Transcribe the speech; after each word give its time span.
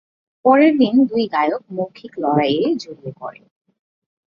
পরের 0.45 0.73
দিন, 0.77 0.95
দুই 1.05 1.23
গায়ক 1.27 1.63
মৌখিক 1.71 2.13
লড়াইয়ে 2.17 2.67
জড়িয়ে 2.75 3.13
পড়ে। 3.19 3.41